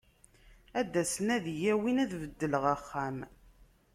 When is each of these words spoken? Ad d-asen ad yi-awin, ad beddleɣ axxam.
Ad 0.79 0.87
d-asen 0.93 1.27
ad 1.35 1.45
yi-awin, 1.57 1.97
ad 2.03 2.11
beddleɣ 2.21 2.63
axxam. 2.75 3.17